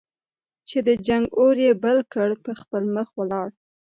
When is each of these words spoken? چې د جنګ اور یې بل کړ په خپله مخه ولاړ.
چې 0.67 0.77
د 0.87 0.89
جنګ 1.07 1.25
اور 1.39 1.55
یې 1.65 1.71
بل 1.83 1.97
کړ 2.13 2.29
په 2.43 2.51
خپله 2.59 2.87
مخه 2.95 3.13
ولاړ. 3.19 3.47